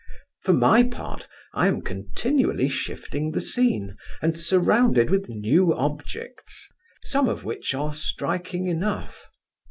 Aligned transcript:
For 0.41 0.53
my 0.53 0.81
part, 0.81 1.27
I 1.53 1.67
am 1.67 1.83
continually 1.83 2.67
shifting 2.69 3.29
the 3.33 3.39
scene, 3.39 3.97
and 4.19 4.35
surrounded 4.35 5.11
with 5.11 5.29
new 5.29 5.75
objects; 5.75 6.67
some 7.03 7.29
of 7.29 7.43
which 7.43 7.75
are 7.75 7.93
striking 7.93 8.65
enough. 8.65 9.27